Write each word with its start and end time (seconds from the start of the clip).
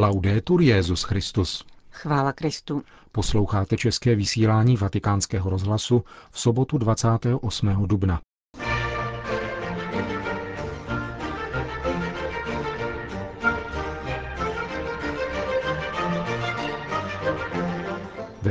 Laudetur 0.00 0.60
Jezus 0.62 1.02
Christus. 1.02 1.64
Chvála 1.90 2.32
Kristu. 2.32 2.82
Posloucháte 3.12 3.76
české 3.76 4.14
vysílání 4.14 4.76
Vatikánského 4.76 5.50
rozhlasu 5.50 6.04
v 6.30 6.40
sobotu 6.40 6.78
28. 6.78 7.86
dubna. 7.86 8.20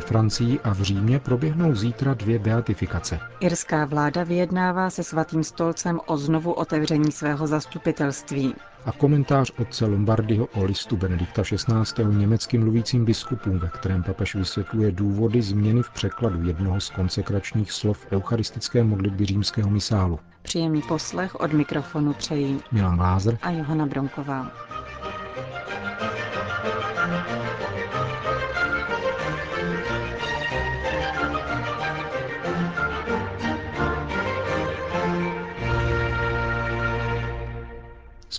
Francii 0.08 0.60
a 0.64 0.74
v 0.74 0.82
Římě 0.82 1.20
proběhnou 1.20 1.76
zítra 1.76 2.14
dvě 2.14 2.40
beatifikace. 2.40 3.20
Irská 3.40 3.86
vláda 3.86 4.24
vyjednává 4.24 4.90
se 4.90 5.04
svatým 5.04 5.44
stolcem 5.44 6.00
o 6.06 6.18
znovu 6.18 6.54
otevření 6.54 7.12
svého 7.12 7.48
zastupitelství. 7.48 8.56
A 8.86 8.92
komentář 8.92 9.52
otce 9.60 9.86
Lombardyho 9.86 10.46
o 10.46 10.64
listu 10.64 10.98
Benedikta 10.98 11.44
XVI. 11.44 12.06
německým 12.06 12.62
mluvícím 12.62 13.06
biskupům, 13.06 13.60
ve 13.60 13.68
kterém 13.68 14.04
papež 14.04 14.36
vysvětluje 14.36 14.92
důvody 14.92 15.42
změny 15.42 15.82
v 15.84 15.90
překladu 15.90 16.48
jednoho 16.48 16.82
z 16.82 16.90
konsekračních 16.90 17.72
slov 17.72 18.08
eucharistické 18.12 18.84
modlitby 18.84 19.26
římského 19.26 19.70
misálu. 19.70 20.20
Příjemný 20.42 20.82
poslech 20.82 21.36
od 21.36 21.54
mikrofonu 21.54 22.14
přejí 22.14 22.60
Milan 22.72 23.00
Lázr 23.00 23.38
a 23.42 23.52
Johana 23.52 23.86
Bronková. 23.86 24.52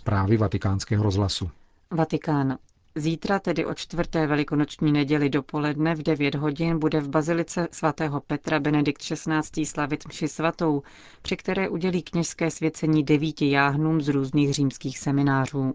Zprávy 0.08 0.36
vatikánského 0.36 1.02
rozhlasu. 1.04 1.50
Vatikán. 1.90 2.58
Zítra, 2.94 3.38
tedy 3.38 3.66
o 3.66 3.74
čtvrté 3.74 4.26
velikonoční 4.26 4.92
neděli 4.92 5.30
dopoledne 5.30 5.94
v 5.94 6.02
9 6.02 6.34
hodin, 6.34 6.78
bude 6.78 7.00
v 7.00 7.08
bazilice 7.08 7.68
svatého 7.72 8.20
Petra 8.20 8.60
Benedikt 8.60 9.02
XVI. 9.02 9.66
slavit 9.66 10.08
mši 10.08 10.28
svatou, 10.28 10.82
při 11.22 11.36
které 11.36 11.68
udělí 11.68 12.02
kněžské 12.02 12.50
svěcení 12.50 13.02
devíti 13.04 13.50
jáhnům 13.50 14.00
z 14.00 14.08
různých 14.08 14.54
římských 14.54 14.98
seminářů. 14.98 15.74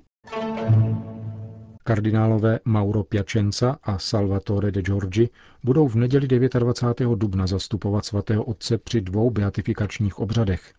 Kardinálové 1.83 2.59
Mauro 2.65 3.03
Piacenza 3.03 3.77
a 3.83 3.97
Salvatore 3.99 4.71
de 4.71 4.81
Giorgi 4.81 5.29
budou 5.63 5.87
v 5.87 5.95
neděli 5.95 6.27
29. 6.27 7.15
dubna 7.19 7.47
zastupovat 7.47 8.05
svatého 8.05 8.43
otce 8.43 8.77
při 8.77 9.01
dvou 9.01 9.29
beatifikačních 9.29 10.19
obřadech. 10.19 10.73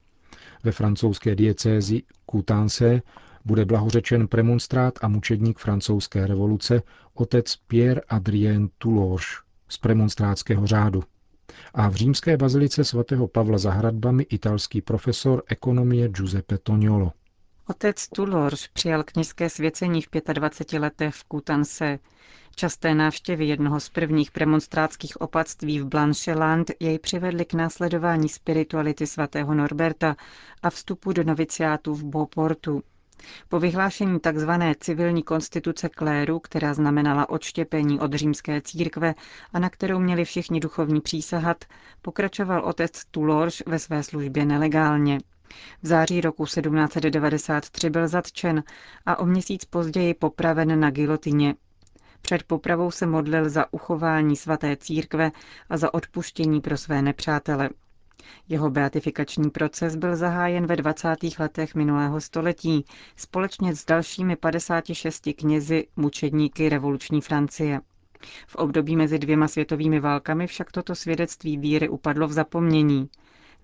Ve 0.65 0.73
francouzské 0.73 1.35
diecézi 1.35 2.03
Coutances 2.31 3.01
bude 3.45 3.65
blahořečen 3.65 4.29
premonstrát 4.29 4.95
a 5.03 5.09
mučedník 5.09 5.59
francouzské 5.59 6.27
revoluce 6.27 6.83
otec 7.15 7.57
Pierre 7.57 8.01
Adrien 8.09 8.69
Toulouse 8.79 9.27
z 9.69 9.79
premonstrátského 9.79 10.67
řádu. 10.67 11.03
A 11.75 11.89
v 11.89 11.95
římské 11.95 12.37
bazilice 12.37 12.85
svatého 12.85 13.29
Pavla 13.29 13.59
za 13.59 13.71
hradbami 13.71 14.23
italský 14.23 14.81
profesor 14.83 15.43
ekonomie 15.49 16.09
Giuseppe 16.09 16.59
Toniolo. 16.59 17.13
Otec 17.69 18.09
Toulouse 18.09 18.69
přijal 18.73 19.03
kněžské 19.05 19.51
svěcení 19.51 20.03
v 20.03 20.09
25 20.33 20.79
letech 20.79 21.15
v 21.15 21.25
Coutances. 21.33 22.01
Časté 22.57 22.95
návštěvy 22.95 23.47
jednoho 23.47 23.81
z 23.81 23.89
prvních 23.89 24.31
premonstrátských 24.31 25.21
opatství 25.21 25.81
v 25.81 25.85
Blancheland 25.87 26.71
jej 26.81 26.99
přivedly 26.99 27.45
k 27.45 27.55
následování 27.55 28.29
spirituality 28.29 29.07
svatého 29.07 29.55
Norberta 29.55 30.17
a 30.63 30.71
vstupu 30.71 31.13
do 31.13 31.25
noviciátu 31.25 31.95
v 31.95 32.05
Beauportu. 32.05 32.83
Po 33.49 33.61
vyhlášení 33.61 34.21
tzv. 34.21 34.51
civilní 34.81 35.23
konstituce 35.23 35.89
kléru, 35.89 36.39
která 36.39 36.75
znamenala 36.75 37.29
odštěpení 37.29 38.01
od 38.01 38.15
římské 38.15 38.61
církve 38.61 39.15
a 39.53 39.59
na 39.59 39.71
kterou 39.71 39.99
měli 39.99 40.25
všichni 40.25 40.61
duchovní 40.61 41.01
přísahat, 41.01 41.65
pokračoval 42.03 42.65
otec 42.65 43.05
Toulors 43.11 43.63
ve 43.67 43.79
své 43.79 44.03
službě 44.03 44.45
nelegálně. 44.45 45.19
V 45.83 45.87
září 45.87 46.21
roku 46.21 46.45
1793 46.45 47.91
byl 47.91 48.09
zatčen 48.09 48.63
a 49.07 49.19
o 49.19 49.27
měsíc 49.27 49.65
později 49.65 50.15
popraven 50.15 50.81
na 50.81 50.91
gilotině. 50.91 51.55
Před 52.23 52.43
popravou 52.43 52.91
se 52.91 53.07
modlil 53.07 53.49
za 53.51 53.73
uchování 53.73 54.37
svaté 54.37 54.77
církve 54.77 55.33
a 55.71 55.77
za 55.77 55.95
odpuštění 55.95 56.61
pro 56.61 56.77
své 56.77 57.03
nepřátele. 57.03 57.71
Jeho 58.49 58.71
beatifikační 58.71 59.51
proces 59.51 59.97
byl 59.97 60.17
zahájen 60.17 60.67
ve 60.67 60.77
20. 60.77 61.17
letech 61.39 61.75
minulého 61.75 62.21
století 62.21 62.85
společně 63.17 63.75
s 63.75 63.85
dalšími 63.85 64.37
56 64.37 65.29
knězi 65.37 65.87
mučedníky 65.97 66.69
revoluční 66.69 67.21
Francie. 67.21 67.81
V 68.47 68.57
období 68.57 68.97
mezi 68.97 69.19
dvěma 69.19 69.49
světovými 69.49 70.01
válkami 70.01 70.47
však 70.47 70.73
toto 70.73 70.95
svědectví 70.95 71.59
víry 71.59 71.89
upadlo 71.89 72.29
v 72.29 72.33
zapomnění. 72.33 73.09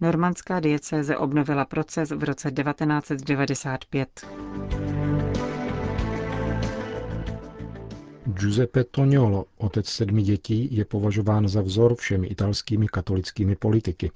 Normandská 0.01 0.61
diecéze 0.61 1.17
obnovila 1.17 1.65
proces 1.65 2.11
v 2.11 2.25
roce 2.25 2.51
1995. 2.51 4.21
Giuseppe 8.27 8.85
Toniolo, 8.85 9.45
otec 9.59 9.87
sedmi 9.89 10.23
dětí, 10.23 10.77
je 10.77 10.85
považován 10.85 11.49
za 11.49 11.63
vzor 11.63 11.95
všemi 11.95 12.27
italskými 12.27 12.87
katolickými 12.87 13.57
politiky. 13.57 14.11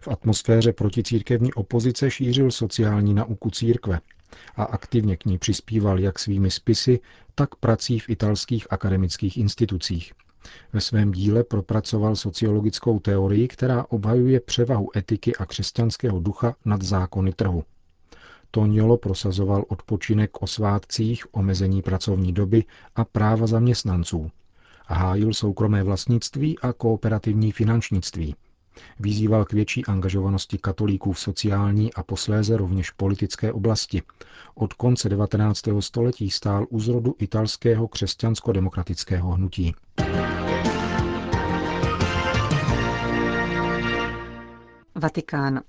V 0.00 0.08
atmosféře 0.08 0.72
proticírkevní 0.72 1.54
opozice 1.54 2.10
šířil 2.10 2.50
sociální 2.50 3.14
nauku 3.14 3.50
církve 3.50 4.00
a 4.56 4.64
aktivně 4.64 5.16
k 5.16 5.24
ní 5.24 5.38
přispíval 5.38 6.00
jak 6.00 6.18
svými 6.18 6.50
spisy, 6.50 7.00
tak 7.34 7.54
prací 7.54 7.98
v 7.98 8.10
italských 8.10 8.72
akademických 8.72 9.38
institucích. 9.38 10.12
Ve 10.72 10.80
svém 10.80 11.12
díle 11.12 11.44
propracoval 11.44 12.16
sociologickou 12.16 12.98
teorii, 12.98 13.48
která 13.48 13.86
obhajuje 13.88 14.40
převahu 14.40 14.88
etiky 14.96 15.36
a 15.36 15.46
křesťanského 15.46 16.20
ducha 16.20 16.56
nad 16.64 16.82
zákony 16.82 17.32
trhu. 17.32 17.64
Toniolo 18.50 18.96
prosazoval 18.96 19.64
odpočinek 19.68 20.42
o 20.42 20.46
svátcích, 20.46 21.34
omezení 21.34 21.82
pracovní 21.82 22.32
doby 22.32 22.64
a 22.96 23.04
práva 23.04 23.46
zaměstnanců. 23.46 24.30
Hájil 24.86 25.34
soukromé 25.34 25.82
vlastnictví 25.82 26.58
a 26.58 26.72
kooperativní 26.72 27.52
finančnictví. 27.52 28.34
Vyzýval 29.00 29.44
k 29.44 29.52
větší 29.52 29.84
angažovanosti 29.84 30.58
katolíků 30.58 31.12
v 31.12 31.20
sociální 31.20 31.94
a 31.94 32.02
posléze 32.02 32.56
rovněž 32.56 32.90
politické 32.90 33.52
oblasti. 33.52 34.02
Od 34.54 34.72
konce 34.72 35.08
19. 35.08 35.60
století 35.80 36.30
stál 36.30 36.66
u 36.70 36.80
zrodu 36.80 37.14
italského 37.18 37.88
křesťansko-demokratického 37.88 39.30
hnutí. 39.32 39.74
Vatikán. 44.94 45.60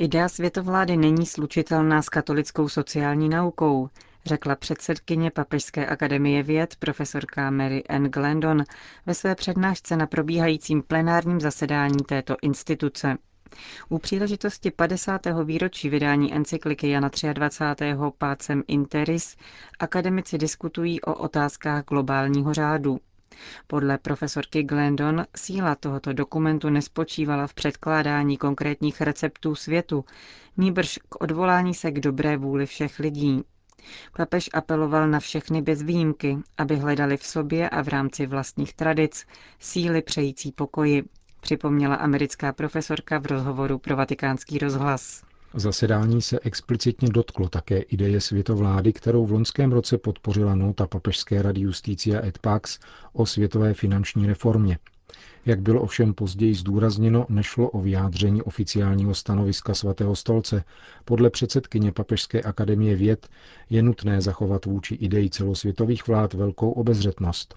Idea 0.00 0.28
světovlády 0.28 0.96
není 0.96 1.26
slučitelná 1.26 2.02
s 2.02 2.08
katolickou 2.08 2.68
sociální 2.68 3.28
naukou, 3.28 3.88
řekla 4.26 4.56
předsedkyně 4.56 5.30
Papežské 5.30 5.86
akademie 5.86 6.42
věd 6.42 6.76
profesorka 6.76 7.50
Mary 7.50 7.82
N. 7.88 8.04
Glendon 8.04 8.64
ve 9.06 9.14
své 9.14 9.34
přednášce 9.34 9.96
na 9.96 10.06
probíhajícím 10.06 10.82
plenárním 10.82 11.40
zasedání 11.40 11.96
této 12.08 12.36
instituce. 12.42 13.16
U 13.88 13.98
příležitosti 13.98 14.70
50. 14.70 15.20
výročí 15.44 15.88
vydání 15.88 16.34
encykliky 16.34 16.90
Jana 16.90 17.10
23. 17.32 17.94
Pácem 18.18 18.62
Interis 18.68 19.36
akademici 19.78 20.38
diskutují 20.38 21.00
o 21.00 21.14
otázkách 21.14 21.84
globálního 21.84 22.54
řádu. 22.54 23.00
Podle 23.66 23.98
profesorky 23.98 24.62
Glendon 24.62 25.24
síla 25.36 25.74
tohoto 25.74 26.12
dokumentu 26.12 26.70
nespočívala 26.70 27.46
v 27.46 27.54
předkládání 27.54 28.36
konkrétních 28.36 29.00
receptů 29.00 29.54
světu, 29.54 30.04
nýbrž 30.56 30.98
k 31.08 31.20
odvolání 31.22 31.74
se 31.74 31.90
k 31.90 32.00
dobré 32.00 32.36
vůli 32.36 32.66
všech 32.66 32.98
lidí. 32.98 33.42
Papež 34.16 34.50
apeloval 34.52 35.08
na 35.08 35.20
všechny 35.20 35.62
bez 35.62 35.82
výjimky, 35.82 36.38
aby 36.58 36.76
hledali 36.76 37.16
v 37.16 37.26
sobě 37.26 37.68
a 37.70 37.82
v 37.82 37.88
rámci 37.88 38.26
vlastních 38.26 38.74
tradic 38.74 39.26
síly 39.58 40.02
přející 40.02 40.52
pokoji, 40.52 41.02
připomněla 41.40 41.94
americká 41.96 42.52
profesorka 42.52 43.18
v 43.18 43.26
rozhovoru 43.26 43.78
pro 43.78 43.96
vatikánský 43.96 44.58
rozhlas. 44.58 45.27
Zasedání 45.58 46.22
se 46.22 46.38
explicitně 46.42 47.08
dotklo 47.08 47.48
také 47.48 47.78
ideje 47.78 48.20
světovlády, 48.20 48.92
kterou 48.92 49.26
v 49.26 49.32
loňském 49.32 49.72
roce 49.72 49.98
podpořila 49.98 50.54
nota 50.54 50.86
Papežské 50.86 51.42
rady 51.42 51.60
Justícia 51.60 52.26
et 52.26 52.38
Pax 52.38 52.78
o 53.12 53.26
světové 53.26 53.74
finanční 53.74 54.26
reformě. 54.26 54.78
Jak 55.46 55.60
bylo 55.60 55.80
ovšem 55.80 56.14
později 56.14 56.54
zdůrazněno, 56.54 57.26
nešlo 57.28 57.70
o 57.70 57.80
vyjádření 57.80 58.42
oficiálního 58.42 59.14
stanoviska 59.14 59.74
svatého 59.74 60.16
stolce. 60.16 60.64
Podle 61.04 61.30
předsedkyně 61.30 61.92
Papežské 61.92 62.42
akademie 62.42 62.96
věd 62.96 63.28
je 63.70 63.82
nutné 63.82 64.20
zachovat 64.20 64.64
vůči 64.64 64.94
ideji 64.94 65.30
celosvětových 65.30 66.06
vlád 66.06 66.34
velkou 66.34 66.70
obezřetnost. 66.70 67.54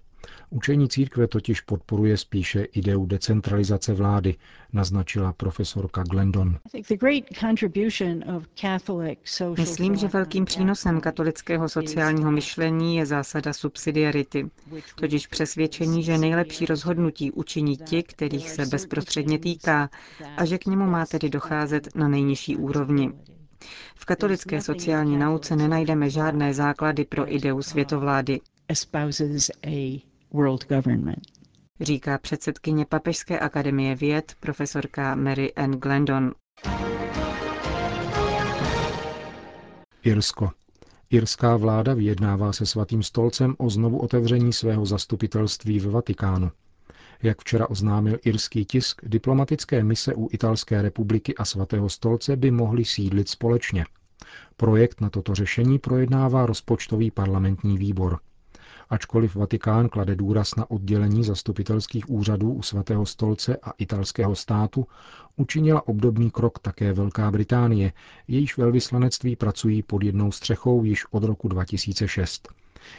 Učení 0.49 0.89
církve 0.89 1.27
totiž 1.27 1.61
podporuje 1.61 2.17
spíše 2.17 2.63
ideu 2.63 3.05
decentralizace 3.05 3.93
vlády, 3.93 4.35
naznačila 4.73 5.33
profesorka 5.33 6.03
Glendon. 6.03 6.57
Myslím, 9.57 9.95
že 9.95 10.07
velkým 10.07 10.45
přínosem 10.45 11.01
katolického 11.01 11.69
sociálního 11.69 12.31
myšlení 12.31 12.95
je 12.95 13.05
zásada 13.05 13.53
subsidiarity, 13.53 14.49
totiž 14.95 15.27
přesvědčení, 15.27 16.03
že 16.03 16.17
nejlepší 16.17 16.65
rozhodnutí 16.65 17.31
učiní 17.31 17.77
ti, 17.77 18.03
kterých 18.03 18.49
se 18.49 18.65
bezprostředně 18.65 19.39
týká, 19.39 19.89
a 20.37 20.45
že 20.45 20.57
k 20.57 20.65
němu 20.65 20.85
má 20.85 21.05
tedy 21.05 21.29
docházet 21.29 21.95
na 21.95 22.07
nejnižší 22.07 22.57
úrovni. 22.57 23.11
V 23.95 24.05
katolické 24.05 24.61
sociální 24.61 25.17
nauce 25.17 25.55
nenajdeme 25.55 26.09
žádné 26.09 26.53
základy 26.53 27.05
pro 27.05 27.33
ideu 27.33 27.61
světovlády. 27.61 28.39
Říká 31.81 32.17
předsedkyně 32.17 32.85
Papežské 32.85 33.39
akademie 33.39 33.95
věd 33.95 34.35
profesorka 34.39 35.15
Mary 35.15 35.53
Ann 35.53 35.71
Glendon. 35.71 36.31
Irsko. 40.03 40.51
Irská 41.09 41.57
vláda 41.57 41.93
vyjednává 41.93 42.53
se 42.53 42.65
svatým 42.65 43.03
stolcem 43.03 43.55
o 43.57 43.69
znovu 43.69 43.99
otevření 43.99 44.53
svého 44.53 44.85
zastupitelství 44.85 45.79
v 45.79 45.85
Vatikánu. 45.91 46.51
Jak 47.23 47.41
včera 47.41 47.69
oznámil 47.69 48.17
irský 48.25 48.65
tisk, 48.65 49.01
diplomatické 49.05 49.83
mise 49.83 50.13
u 50.15 50.29
Italské 50.31 50.81
republiky 50.81 51.35
a 51.35 51.45
svatého 51.45 51.89
stolce 51.89 52.35
by 52.35 52.51
mohly 52.51 52.85
sídlit 52.85 53.29
společně. 53.29 53.85
Projekt 54.57 55.01
na 55.01 55.09
toto 55.09 55.35
řešení 55.35 55.79
projednává 55.79 56.45
rozpočtový 56.45 57.11
parlamentní 57.11 57.77
výbor. 57.77 58.19
Ačkoliv 58.91 59.35
Vatikán 59.35 59.89
klade 59.89 60.15
důraz 60.15 60.55
na 60.55 60.71
oddělení 60.71 61.23
zastupitelských 61.23 62.09
úřadů 62.09 62.53
u 62.53 62.61
svatého 62.61 63.05
stolce 63.05 63.57
a 63.63 63.71
italského 63.77 64.35
státu, 64.35 64.87
učinila 65.35 65.87
obdobný 65.87 66.31
krok 66.31 66.59
také 66.59 66.93
Velká 66.93 67.31
Británie, 67.31 67.93
jejíž 68.27 68.57
velvyslanectví 68.57 69.35
pracují 69.35 69.83
pod 69.83 70.03
jednou 70.03 70.31
střechou 70.31 70.83
již 70.83 71.05
od 71.11 71.23
roku 71.23 71.47
2006. 71.47 72.47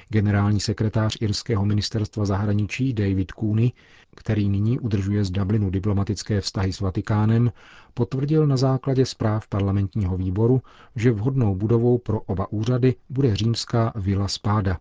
Generální 0.09 0.61
sekretář 0.61 1.17
irského 1.21 1.65
ministerstva 1.65 2.25
zahraničí 2.25 2.93
David 2.93 3.33
Cooney, 3.41 3.73
který 4.17 4.49
nyní 4.49 4.79
udržuje 4.79 5.25
z 5.25 5.31
Dublinu 5.31 5.71
diplomatické 5.71 6.41
vztahy 6.41 6.73
s 6.73 6.81
Vatikánem, 6.81 7.53
potvrdil 7.95 8.47
na 8.47 8.56
základě 8.56 9.06
zpráv 9.06 9.49
parlamentního 9.49 10.17
výboru, 10.17 10.62
že 10.97 11.12
vhodnou 11.12 11.55
budovou 11.55 11.99
pro 11.99 12.21
oba 12.21 12.53
úřady 12.53 12.95
bude 13.11 13.37
římská 13.37 13.93
Villa 13.97 14.29
Spada. 14.29 14.79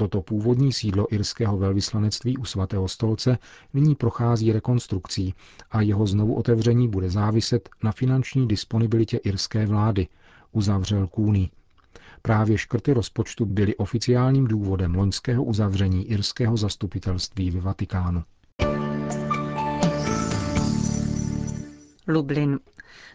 Toto 0.00 0.22
původní 0.22 0.72
sídlo 0.72 1.06
irského 1.14 1.58
velvyslanectví 1.58 2.38
u 2.38 2.44
svatého 2.44 2.88
stolce 2.88 3.38
nyní 3.74 3.94
prochází 3.94 4.52
rekonstrukcí 4.52 5.34
a 5.70 5.80
jeho 5.80 6.06
znovu 6.06 6.34
otevření 6.34 6.88
bude 6.88 7.10
záviset 7.10 7.68
na 7.82 7.92
finanční 7.92 8.48
disponibilitě 8.48 9.16
irské 9.16 9.66
vlády, 9.66 10.08
uzavřel 10.52 11.06
Kůny. 11.06 11.50
Právě 12.22 12.58
škrty 12.58 12.92
rozpočtu 12.92 13.46
byly 13.46 13.76
oficiálním 13.76 14.46
důvodem 14.46 14.94
loňského 14.94 15.44
uzavření 15.44 16.10
irského 16.10 16.56
zastupitelství 16.56 17.50
ve 17.50 17.60
Vatikánu. 17.60 18.22
Lublin. 22.08 22.58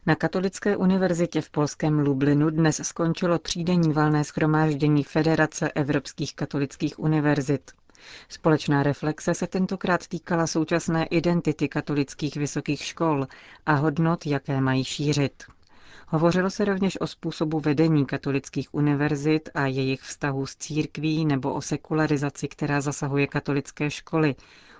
Na 0.05 0.15
Katolické 0.15 0.77
univerzitě 0.77 1.41
v 1.41 1.49
polském 1.49 1.99
Lublinu 1.99 2.49
dnes 2.49 2.81
skončilo 2.83 3.39
třídenní 3.39 3.93
valné 3.93 4.23
schromáždění 4.23 5.03
Federace 5.03 5.71
evropských 5.71 6.35
katolických 6.35 6.99
univerzit. 6.99 7.71
Společná 8.29 8.83
reflexe 8.83 9.33
se 9.33 9.47
tentokrát 9.47 10.07
týkala 10.07 10.47
současné 10.47 11.05
identity 11.05 11.67
katolických 11.67 12.35
vysokých 12.35 12.83
škol 12.83 13.27
a 13.65 13.73
hodnot, 13.73 14.25
jaké 14.25 14.61
mají 14.61 14.83
šířit. 14.83 15.43
Hovořilo 16.07 16.49
se 16.49 16.65
rovněž 16.65 17.01
o 17.01 17.07
způsobu 17.07 17.59
vedení 17.59 18.05
katolických 18.05 18.73
univerzit 18.73 19.49
a 19.53 19.65
jejich 19.65 20.01
vztahu 20.01 20.45
s 20.45 20.55
církví 20.55 21.25
nebo 21.25 21.53
o 21.53 21.61
sekularizaci, 21.61 22.47
která 22.47 22.81
zasahuje 22.81 23.27
katolické 23.27 23.91
školy, 23.91 24.35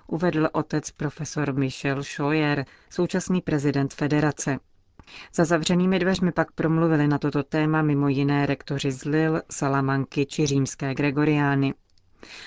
uvedl 0.06 0.48
otec 0.52 0.90
profesor 0.90 1.54
Michel 1.54 2.02
Scheuer, 2.04 2.64
současný 2.90 3.40
prezident 3.40 3.94
federace. 3.94 4.58
Za 5.34 5.44
zavřenými 5.44 5.98
dveřmi 5.98 6.32
pak 6.32 6.52
promluvili 6.52 7.08
na 7.08 7.18
toto 7.18 7.42
téma 7.42 7.82
mimo 7.82 8.08
jiné 8.08 8.46
rektoři 8.46 8.92
z 8.92 9.04
Lille, 9.04 9.42
Salamanky 9.50 10.26
či 10.26 10.46
římské 10.46 10.94
Gregoriány. 10.94 11.74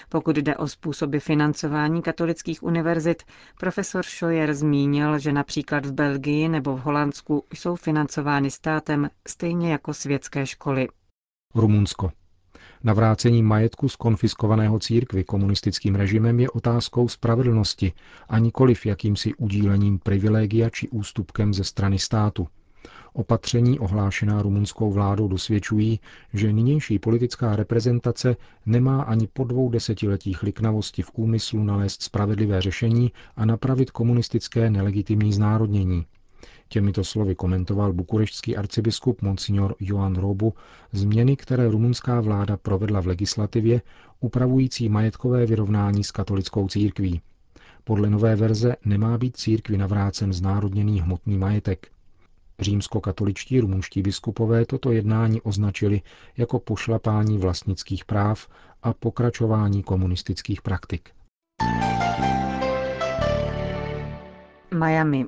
Pokud 0.09 0.37
jde 0.37 0.57
o 0.57 0.67
způsoby 0.67 1.17
financování 1.17 2.01
katolických 2.01 2.63
univerzit, 2.63 3.23
profesor 3.59 4.05
Scheuer 4.05 4.53
zmínil, 4.53 5.19
že 5.19 5.31
například 5.31 5.85
v 5.85 5.91
Belgii 5.91 6.49
nebo 6.49 6.75
v 6.77 6.79
Holandsku 6.81 7.45
jsou 7.53 7.75
financovány 7.75 8.51
státem 8.51 9.09
stejně 9.27 9.71
jako 9.71 9.93
světské 9.93 10.45
školy. 10.45 10.87
Rumunsko. 11.55 12.11
Navrácení 12.83 13.43
majetku 13.43 13.89
z 13.89 13.95
konfiskovaného 13.95 14.79
církvy 14.79 15.23
komunistickým 15.23 15.95
režimem 15.95 16.39
je 16.39 16.49
otázkou 16.49 17.07
spravedlnosti 17.07 17.93
a 18.29 18.39
nikoliv 18.39 18.85
jakýmsi 18.85 19.33
udílením 19.35 19.99
privilegia 19.99 20.69
či 20.69 20.89
ústupkem 20.89 21.53
ze 21.53 21.63
strany 21.63 21.99
státu. 21.99 22.47
Opatření 23.13 23.79
ohlášená 23.79 24.41
rumunskou 24.41 24.91
vládou 24.91 25.27
dosvědčují, 25.27 25.99
že 26.33 26.53
nynější 26.53 26.99
politická 26.99 27.55
reprezentace 27.55 28.35
nemá 28.65 29.01
ani 29.01 29.27
po 29.33 29.43
dvou 29.43 29.69
desetiletích 29.69 30.43
liknavosti 30.43 31.01
v 31.01 31.11
úmyslu 31.13 31.63
nalézt 31.63 32.01
spravedlivé 32.03 32.61
řešení 32.61 33.11
a 33.35 33.45
napravit 33.45 33.91
komunistické 33.91 34.69
nelegitimní 34.69 35.33
znárodnění. 35.33 36.05
Těmito 36.69 37.03
slovy 37.03 37.35
komentoval 37.35 37.93
bukureštský 37.93 38.57
arcibiskup 38.57 39.21
Monsignor 39.21 39.75
Joan 39.79 40.15
Robu 40.15 40.53
změny, 40.91 41.35
které 41.35 41.67
rumunská 41.67 42.21
vláda 42.21 42.57
provedla 42.57 43.01
v 43.01 43.07
legislativě 43.07 43.81
upravující 44.19 44.89
majetkové 44.89 45.45
vyrovnání 45.45 46.03
s 46.03 46.11
katolickou 46.11 46.67
církví. 46.67 47.21
Podle 47.83 48.09
nové 48.09 48.35
verze 48.35 48.75
nemá 48.85 49.17
být 49.17 49.37
církvi 49.37 49.77
navrácen 49.77 50.33
znárodněný 50.33 51.01
hmotný 51.01 51.37
majetek. 51.37 51.87
Římskokatoličtí 52.59 53.59
rumunští 53.59 54.01
biskupové 54.01 54.65
toto 54.65 54.91
jednání 54.91 55.41
označili 55.41 56.01
jako 56.37 56.59
pošlapání 56.59 57.37
vlastnických 57.37 58.05
práv 58.05 58.47
a 58.83 58.93
pokračování 58.93 59.83
komunistických 59.83 60.61
praktik. 60.61 61.09
Miami. 64.73 65.25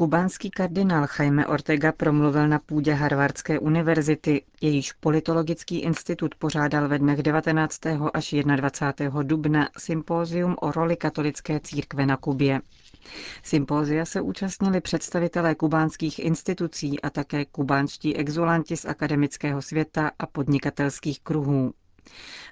Kubánský 0.00 0.50
kardinál 0.50 1.06
Jaime 1.18 1.46
Ortega 1.46 1.92
promluvil 1.92 2.48
na 2.48 2.58
půdě 2.58 2.92
Harvardské 2.94 3.58
univerzity, 3.58 4.42
jejíž 4.60 4.92
politologický 4.92 5.78
institut 5.78 6.34
pořádal 6.34 6.88
ve 6.88 6.98
dnech 6.98 7.22
19. 7.22 7.80
až 8.14 8.34
21. 8.56 9.22
dubna 9.22 9.68
sympózium 9.78 10.56
o 10.60 10.72
roli 10.72 10.96
katolické 10.96 11.60
církve 11.60 12.06
na 12.06 12.16
Kubě. 12.16 12.60
Sympózia 13.42 14.04
se 14.04 14.20
účastnili 14.20 14.80
představitelé 14.80 15.54
kubánských 15.54 16.18
institucí 16.18 17.00
a 17.02 17.10
také 17.10 17.44
kubánští 17.44 18.16
exulanti 18.16 18.76
z 18.76 18.84
akademického 18.84 19.62
světa 19.62 20.10
a 20.18 20.26
podnikatelských 20.26 21.20
kruhů. 21.20 21.72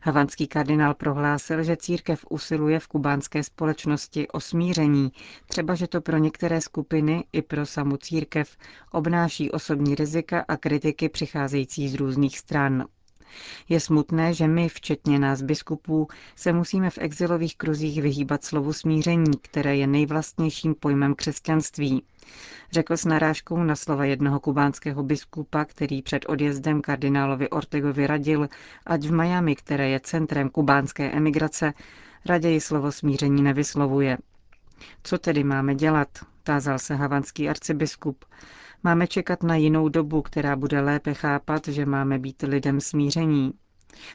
Havanský 0.02 0.47
kardinál 0.47 0.95
prohlásil, 0.95 1.62
že 1.62 1.76
církev 1.76 2.25
usiluje 2.31 2.78
v 2.81 2.88
kubánské 2.88 3.43
společnosti 3.43 4.28
o 4.28 4.40
smíření, 4.40 5.12
třeba 5.47 5.75
že 5.75 5.87
to 5.87 6.00
pro 6.00 6.17
některé 6.19 6.61
skupiny 6.61 7.25
i 7.33 7.43
pro 7.43 7.67
samu 7.67 7.97
církev 7.97 8.57
obnáší 8.93 9.50
osobní 9.50 9.95
rizika 9.95 10.45
a 10.49 10.57
kritiky 10.57 11.09
přicházející 11.09 11.88
z 11.88 11.95
různých 11.95 12.38
stran. 12.38 12.85
Je 13.68 13.80
smutné, 13.80 14.35
že 14.35 14.47
my, 14.49 14.68
včetně 14.68 15.18
nás 15.18 15.42
biskupů, 15.42 16.08
se 16.37 16.52
musíme 16.52 16.90
v 16.90 16.99
exilových 16.99 17.56
kruzích 17.56 18.02
vyhýbat 18.02 18.44
slovu 18.44 18.73
smíření, 18.73 19.30
které 19.42 19.76
je 19.76 19.87
nejvlastnějším 19.87 20.75
pojmem 20.75 21.14
křesťanství. 21.14 22.02
Řekl 22.73 22.97
s 22.97 23.04
narážkou 23.04 23.62
na 23.62 23.76
slova 23.76 24.04
jednoho 24.04 24.40
kubánského 24.40 25.02
biskupa, 25.02 25.64
který 25.64 26.02
před 26.02 26.25
odjezdem 26.28 26.80
kardinálovi 26.82 27.50
Ortegovi 27.50 28.06
radil, 28.06 28.49
ať 28.87 29.04
v 29.06 29.12
Miami, 29.12 29.56
které 29.56 29.88
je 29.88 30.00
centrem 30.00 30.49
kubánské 30.49 31.11
emigrace, 31.12 31.73
raději 32.26 32.61
slovo 32.61 32.92
smíření 32.92 33.42
nevyslovuje. 33.42 34.18
Co 35.02 35.18
tedy 35.18 35.44
máme 35.44 35.75
dělat? 35.75 36.08
tázal 36.49 36.78
se 36.78 36.94
havanský 36.94 37.49
arcibiskup. 37.49 38.25
Máme 38.82 39.06
čekat 39.06 39.42
na 39.42 39.56
jinou 39.56 39.88
dobu, 39.88 40.23
která 40.23 40.56
bude 40.56 40.80
lépe 40.80 41.14
chápat, 41.14 41.68
že 41.68 41.87
máme 41.87 42.18
být 42.18 42.42
lidem 42.42 42.80
smíření. 42.80 43.52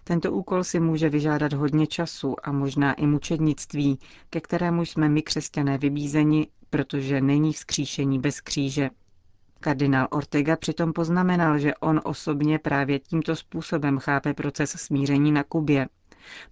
Tento 0.04 0.32
úkol 0.32 0.64
si 0.64 0.80
může 0.80 1.10
vyžádat 1.10 1.54
hodně 1.54 1.88
času 1.88 2.36
a 2.44 2.52
možná 2.52 2.94
i 2.94 3.08
mučednictví, 3.08 4.00
ke 4.30 4.42
kterému 4.42 4.82
jsme 4.86 5.10
my 5.10 5.22
křesťané 5.22 5.78
vybízeni, 5.78 6.48
protože 6.70 7.22
není 7.22 7.54
vzkříšení 7.54 8.20
bez 8.20 8.42
kříže. 8.42 8.90
Kardinál 9.60 10.08
Ortega 10.12 10.56
přitom 10.56 10.94
poznamenal, 10.94 11.58
že 11.60 11.76
on 11.76 12.02
osobně 12.04 12.60
právě 12.60 13.00
tímto 13.00 13.36
způsobem 13.36 14.00
chápe 14.00 14.34
proces 14.34 14.72
smíření 14.72 15.32
na 15.32 15.44
Kubě. 15.44 15.88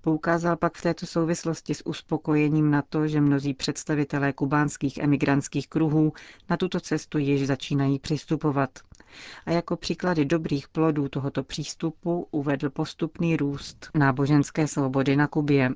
Poukázal 0.01 0.57
pak 0.57 0.77
v 0.77 0.81
této 0.81 1.05
souvislosti 1.05 1.73
s 1.73 1.85
uspokojením 1.85 2.71
na 2.71 2.81
to, 2.81 3.07
že 3.07 3.21
mnozí 3.21 3.53
představitelé 3.53 4.33
kubánských 4.33 4.97
emigrantských 4.97 5.67
kruhů 5.67 6.13
na 6.49 6.57
tuto 6.57 6.79
cestu 6.79 7.17
již 7.17 7.47
začínají 7.47 7.99
přistupovat. 7.99 8.69
A 9.45 9.51
jako 9.51 9.75
příklady 9.75 10.25
dobrých 10.25 10.67
plodů 10.67 11.09
tohoto 11.09 11.43
přístupu 11.43 12.27
uvedl 12.31 12.69
postupný 12.69 13.37
růst 13.37 13.89
náboženské 13.95 14.67
svobody 14.67 15.15
na 15.15 15.27
Kubě. 15.27 15.69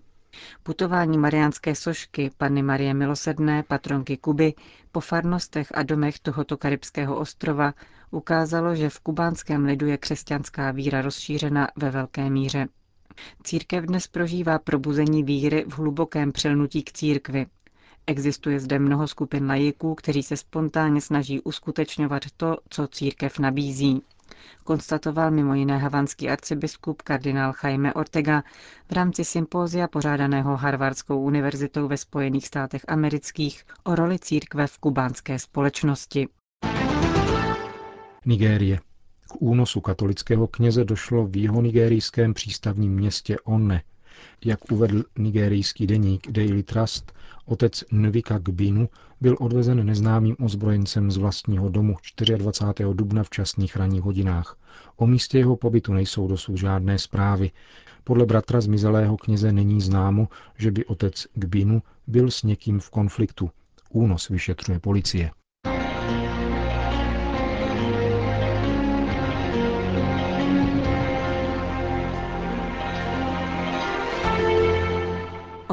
Putování 0.64 1.18
mariánské 1.18 1.76
sošky 1.76 2.32
Panny 2.38 2.62
Marie 2.64 2.94
Milosedné, 2.94 3.64
patronky 3.64 4.18
Kuby, 4.18 4.54
po 4.92 5.00
farnostech 5.00 5.68
a 5.74 5.84
domech 5.84 6.20
tohoto 6.20 6.58
karibského 6.58 7.18
ostrova 7.18 7.74
ukázalo, 8.12 8.76
že 8.76 8.90
v 8.90 9.00
kubánském 9.00 9.66
lidu 9.66 9.88
je 9.88 9.98
křesťanská 9.98 10.72
víra 10.72 11.02
rozšířena 11.02 11.68
ve 11.76 11.92
velké 11.92 12.30
míře. 12.30 12.68
Církev 13.44 13.86
dnes 13.86 14.08
prožívá 14.08 14.60
probuzení 14.60 15.24
víry 15.24 15.66
v 15.68 15.78
hlubokém 15.78 16.32
přelnutí 16.32 16.84
k 16.84 16.92
církvi. 16.92 17.46
Existuje 18.08 18.60
zde 18.60 18.80
mnoho 18.80 19.08
skupin 19.08 19.48
lajiků, 19.48 19.96
kteří 19.96 20.24
se 20.24 20.38
spontánně 20.38 21.02
snaží 21.02 21.42
uskutečňovat 21.42 22.24
to, 22.38 22.58
co 22.70 22.88
církev 22.88 23.40
nabízí 23.40 24.02
konstatoval 24.64 25.32
mimo 25.32 25.54
jiné 25.54 25.78
havanský 25.78 26.30
arcibiskup 26.30 27.02
kardinál 27.02 27.54
Jaime 27.64 27.94
Ortega 27.94 28.44
v 28.90 28.92
rámci 28.92 29.26
sympózia 29.26 29.88
pořádaného 29.88 30.58
Harvardskou 30.58 31.22
univerzitou 31.22 31.88
ve 31.88 31.98
Spojených 31.98 32.48
státech 32.48 32.82
amerických 32.88 33.64
o 33.84 33.96
roli 33.96 34.20
církve 34.20 34.68
v 34.68 34.78
kubánské 34.78 35.40
společnosti. 35.40 36.28
Nigérie. 38.26 38.80
K 39.28 39.42
únosu 39.42 39.82
katolického 39.82 40.48
kněze 40.48 40.86
došlo 40.86 41.28
v 41.28 41.38
jeho 41.38 41.62
nigerijském 41.62 42.34
přístavním 42.34 42.94
městě 42.94 43.38
Onne. 43.44 43.84
Jak 44.46 44.72
uvedl 44.72 45.04
nigerijský 45.18 45.88
deník 45.88 46.32
Daily 46.32 46.64
Trust, 46.64 47.14
otec 47.46 47.84
Nvika 47.92 48.38
Gbinu 48.38 48.90
byl 49.22 49.38
odvezen 49.40 49.86
neznámým 49.86 50.36
ozbrojencem 50.40 51.12
z 51.12 51.18
vlastního 51.18 51.70
domu 51.70 51.96
24. 52.38 52.84
dubna 52.94 53.24
v 53.24 53.30
časných 53.30 53.76
ranních 53.76 54.02
hodinách. 54.02 54.58
O 54.96 55.08
místě 55.08 55.38
jeho 55.38 55.56
pobytu 55.56 55.94
nejsou 55.94 56.28
dosud 56.28 56.58
žádné 56.58 57.00
zprávy. 57.00 57.52
Podle 58.04 58.26
bratra 58.26 58.62
zmizelého 58.62 59.18
kněze 59.18 59.52
není 59.52 59.82
známo, 59.82 60.28
že 60.58 60.72
by 60.72 60.86
otec 60.86 61.28
Gbinu 61.34 61.82
byl 62.08 62.32
s 62.32 62.44
někým 62.44 62.80
v 62.80 62.90
konfliktu. 62.90 63.50
Únos 63.90 64.30
vyšetřuje 64.30 64.80
policie. 64.80 65.32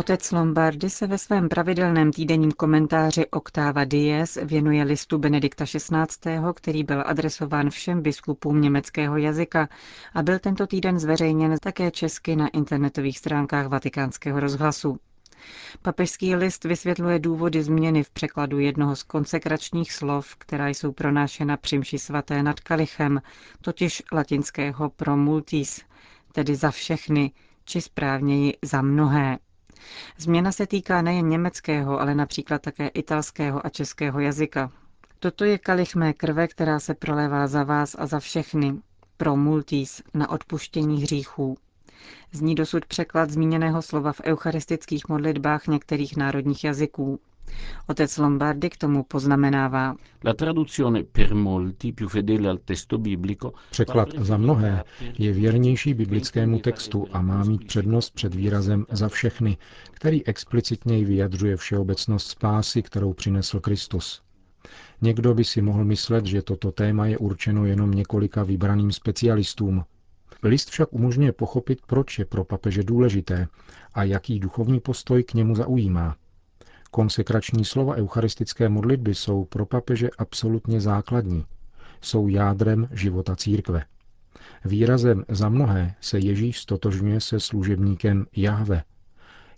Otec 0.02 0.30
Lombardy 0.32 0.90
se 0.90 1.06
ve 1.06 1.18
svém 1.18 1.48
pravidelném 1.48 2.12
týdenním 2.12 2.52
komentáři 2.52 3.26
Octava 3.30 3.84
Dies 3.84 4.38
věnuje 4.44 4.82
listu 4.84 5.18
Benedikta 5.18 5.64
XVI., 5.64 6.38
který 6.54 6.84
byl 6.84 7.02
adresován 7.06 7.70
všem 7.70 8.02
biskupům 8.02 8.60
německého 8.60 9.16
jazyka 9.16 9.68
a 10.14 10.22
byl 10.22 10.38
tento 10.38 10.66
týden 10.66 10.98
zveřejněn 10.98 11.56
také 11.62 11.90
česky 11.90 12.36
na 12.36 12.48
internetových 12.48 13.18
stránkách 13.18 13.66
vatikánského 13.66 14.40
rozhlasu. 14.40 14.98
Papežský 15.82 16.34
list 16.34 16.64
vysvětluje 16.64 17.18
důvody 17.18 17.62
změny 17.62 18.02
v 18.02 18.10
překladu 18.10 18.58
jednoho 18.58 18.96
z 18.96 19.02
konsekračních 19.02 19.92
slov, 19.92 20.36
která 20.36 20.68
jsou 20.68 20.92
pronášena 20.92 21.56
při 21.56 21.78
mši 21.78 21.98
svaté 21.98 22.42
nad 22.42 22.60
kalichem, 22.60 23.22
totiž 23.60 24.02
latinského 24.12 24.90
pro 24.90 25.16
multis, 25.16 25.80
tedy 26.32 26.56
za 26.56 26.70
všechny, 26.70 27.32
či 27.64 27.80
správněji 27.80 28.54
za 28.62 28.82
mnohé. 28.82 29.38
Změna 30.18 30.52
se 30.52 30.66
týká 30.66 31.02
nejen 31.02 31.28
německého, 31.28 32.00
ale 32.00 32.14
například 32.14 32.62
také 32.62 32.88
italského 32.88 33.66
a 33.66 33.68
českého 33.68 34.20
jazyka. 34.20 34.72
Toto 35.18 35.44
je 35.44 35.58
kalich 35.58 35.94
mé 35.94 36.12
krve, 36.12 36.48
která 36.48 36.80
se 36.80 36.94
prolévá 36.94 37.46
za 37.46 37.64
vás 37.64 37.96
a 37.98 38.06
za 38.06 38.20
všechny, 38.20 38.74
pro 39.16 39.36
multis, 39.36 40.02
na 40.14 40.30
odpuštění 40.30 41.02
hříchů. 41.02 41.56
Zní 42.32 42.54
dosud 42.54 42.84
překlad 42.86 43.30
zmíněného 43.30 43.82
slova 43.82 44.12
v 44.12 44.20
eucharistických 44.24 45.08
modlitbách 45.08 45.66
některých 45.66 46.16
národních 46.16 46.64
jazyků. 46.64 47.20
Otec 47.86 48.18
Lombardi 48.18 48.70
k 48.70 48.76
tomu 48.76 49.02
poznamenává. 49.02 49.96
Překlad 53.70 54.08
za 54.18 54.36
mnohé 54.36 54.84
je 55.18 55.32
věrnější 55.32 55.94
biblickému 55.94 56.58
textu 56.58 57.06
a 57.12 57.22
má 57.22 57.44
mít 57.44 57.66
přednost 57.66 58.10
před 58.10 58.34
výrazem 58.34 58.86
za 58.90 59.08
všechny, 59.08 59.56
který 59.90 60.26
explicitněji 60.26 61.04
vyjadřuje 61.04 61.56
všeobecnost 61.56 62.26
spásy, 62.26 62.82
kterou 62.82 63.12
přinesl 63.12 63.60
Kristus. 63.60 64.22
Někdo 65.00 65.34
by 65.34 65.44
si 65.44 65.62
mohl 65.62 65.84
myslet, 65.84 66.26
že 66.26 66.42
toto 66.42 66.72
téma 66.72 67.06
je 67.06 67.18
určeno 67.18 67.64
jenom 67.66 67.90
několika 67.90 68.42
vybraným 68.42 68.92
specialistům. 68.92 69.84
List 70.42 70.70
však 70.70 70.92
umožňuje 70.92 71.32
pochopit, 71.32 71.78
proč 71.86 72.18
je 72.18 72.24
pro 72.24 72.44
papeže 72.44 72.82
důležité 72.82 73.48
a 73.94 74.04
jaký 74.04 74.38
duchovní 74.38 74.80
postoj 74.80 75.22
k 75.24 75.34
němu 75.34 75.54
zaujímá. 75.54 76.16
Konsekrační 76.94 77.64
slova 77.64 77.94
eucharistické 77.94 78.68
modlitby 78.68 79.14
jsou 79.14 79.44
pro 79.44 79.66
papeže 79.66 80.10
absolutně 80.18 80.80
základní. 80.80 81.44
Jsou 82.00 82.28
jádrem 82.28 82.88
života 82.92 83.36
církve. 83.36 83.84
Výrazem 84.64 85.24
za 85.28 85.48
mnohé 85.48 85.94
se 86.00 86.18
Ježíš 86.18 86.60
stotožňuje 86.60 87.20
se 87.20 87.40
služebníkem 87.40 88.26
Jahve, 88.36 88.82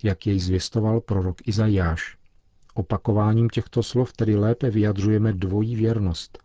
jak 0.02 0.26
jej 0.26 0.40
zvěstoval 0.40 1.00
prorok 1.00 1.48
Izajáš. 1.48 2.16
Opakováním 2.74 3.48
těchto 3.48 3.82
slov 3.82 4.12
tedy 4.12 4.36
lépe 4.36 4.70
vyjadřujeme 4.70 5.32
dvojí 5.32 5.76
věrnost, 5.76 6.38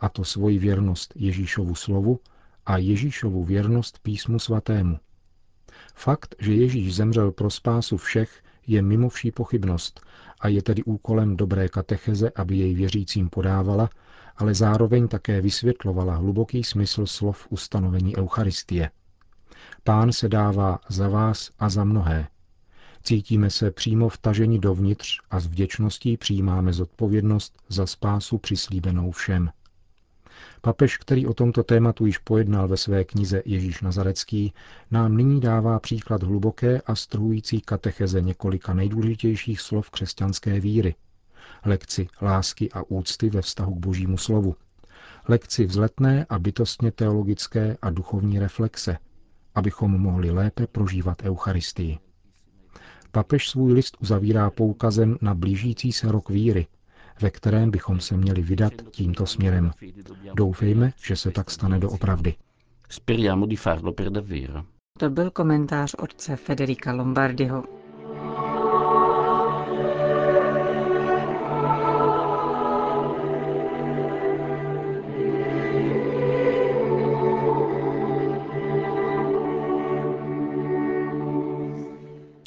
a 0.00 0.08
to 0.08 0.24
svoji 0.24 0.58
věrnost 0.58 1.12
Ježíšovu 1.16 1.74
slovu 1.74 2.20
a 2.66 2.78
Ježíšovu 2.78 3.44
věrnost 3.44 3.98
písmu 4.02 4.38
svatému. 4.38 4.98
Fakt, 5.94 6.34
že 6.38 6.54
Ježíš 6.54 6.94
zemřel 6.94 7.32
pro 7.32 7.50
spásu 7.50 7.96
všech, 7.96 8.42
je 8.66 8.82
mimo 8.82 9.08
vší 9.08 9.30
pochybnost 9.30 10.00
a 10.40 10.48
je 10.48 10.62
tedy 10.62 10.82
úkolem 10.82 11.36
dobré 11.36 11.68
katecheze, 11.68 12.30
aby 12.36 12.56
jej 12.56 12.74
věřícím 12.74 13.28
podávala, 13.30 13.90
ale 14.36 14.54
zároveň 14.54 15.08
také 15.08 15.40
vysvětlovala 15.40 16.14
hluboký 16.14 16.64
smysl 16.64 17.06
slov 17.06 17.46
ustanovení 17.50 18.16
Eucharistie. 18.16 18.90
Pán 19.84 20.12
se 20.12 20.28
dává 20.28 20.78
za 20.88 21.08
vás 21.08 21.50
a 21.58 21.68
za 21.68 21.84
mnohé. 21.84 22.28
Cítíme 23.02 23.50
se 23.50 23.70
přímo 23.70 24.08
vtaženi 24.08 24.58
dovnitř 24.58 25.18
a 25.30 25.40
s 25.40 25.46
vděčností 25.46 26.16
přijímáme 26.16 26.72
zodpovědnost 26.72 27.62
za 27.68 27.86
spásu 27.86 28.38
přislíbenou 28.38 29.10
všem. 29.10 29.50
Papež, 30.60 30.96
který 30.98 31.26
o 31.26 31.34
tomto 31.34 31.62
tématu 31.62 32.06
již 32.06 32.18
pojednal 32.18 32.68
ve 32.68 32.76
své 32.76 33.04
knize 33.04 33.42
Ježíš 33.44 33.80
Nazarecký, 33.80 34.52
nám 34.90 35.16
nyní 35.16 35.40
dává 35.40 35.80
příklad 35.80 36.22
hluboké 36.22 36.80
a 36.80 36.94
strhující 36.94 37.60
katecheze 37.60 38.20
několika 38.20 38.74
nejdůležitějších 38.74 39.60
slov 39.60 39.90
křesťanské 39.90 40.60
víry. 40.60 40.94
Lekci 41.64 42.08
lásky 42.22 42.72
a 42.72 42.82
úcty 42.82 43.30
ve 43.30 43.42
vztahu 43.42 43.74
k 43.74 43.78
božímu 43.78 44.18
slovu. 44.18 44.56
Lekci 45.28 45.66
vzletné 45.66 46.26
a 46.28 46.38
bytostně 46.38 46.92
teologické 46.92 47.76
a 47.82 47.90
duchovní 47.90 48.38
reflexe, 48.38 48.98
abychom 49.54 49.90
mohli 50.00 50.30
lépe 50.30 50.66
prožívat 50.66 51.22
Eucharistii. 51.22 51.98
Papež 53.12 53.48
svůj 53.48 53.72
list 53.72 53.96
uzavírá 54.00 54.50
poukazem 54.50 55.18
na 55.20 55.34
blížící 55.34 55.92
se 55.92 56.12
rok 56.12 56.30
víry, 56.30 56.66
ve 57.22 57.30
kterém 57.30 57.70
bychom 57.70 58.00
se 58.00 58.16
měli 58.16 58.42
vydat 58.42 58.72
tímto 58.90 59.26
směrem. 59.26 59.70
Doufejme, 60.34 60.92
že 61.02 61.16
se 61.16 61.30
tak 61.30 61.50
stane 61.50 61.78
doopravdy. 61.78 62.34
To 64.98 65.10
byl 65.10 65.30
komentář 65.30 65.94
otce 65.98 66.36
Federica 66.36 66.92
Lombardiho. 66.92 67.64